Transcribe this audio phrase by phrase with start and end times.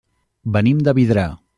[0.57, 1.31] Venim de Vidrà.